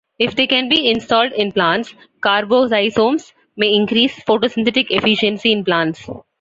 [0.17, 1.93] If they can be installed in plants,
[2.25, 6.09] carboxysomes may increase photosynthetic efficiency in plants.